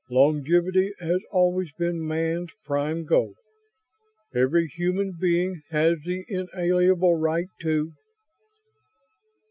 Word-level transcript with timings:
"Longevity 0.09 0.95
has 0.97 1.21
always 1.29 1.71
been 1.73 2.03
man's 2.03 2.49
prime 2.65 3.05
goal. 3.05 3.35
Every 4.33 4.65
human 4.67 5.11
being 5.11 5.61
has 5.69 5.99
the 6.03 6.25
inalienable 6.27 7.17
right 7.17 7.45
to..." 7.61 7.91